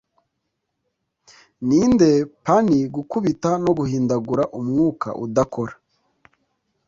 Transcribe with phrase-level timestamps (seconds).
[1.67, 2.09] Ninde
[2.45, 5.73] puny gukubita no guhindagura Umwuka udakora